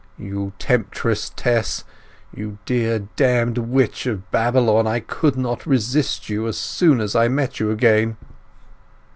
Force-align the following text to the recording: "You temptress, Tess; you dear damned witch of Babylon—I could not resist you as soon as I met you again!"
"You 0.17 0.51
temptress, 0.57 1.29
Tess; 1.29 1.83
you 2.35 2.57
dear 2.65 3.07
damned 3.15 3.59
witch 3.59 4.07
of 4.07 4.31
Babylon—I 4.31 4.99
could 5.01 5.35
not 5.35 5.67
resist 5.67 6.27
you 6.27 6.47
as 6.47 6.57
soon 6.57 6.99
as 6.99 7.15
I 7.15 7.27
met 7.27 7.59
you 7.59 7.69
again!" 7.69 8.17